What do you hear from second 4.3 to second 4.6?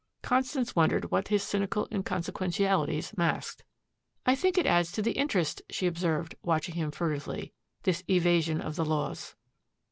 think